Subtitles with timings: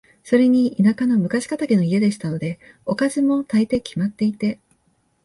[0.23, 4.57] それに田舎の昔気質の家でしたので、おかずも、大抵決まっていて、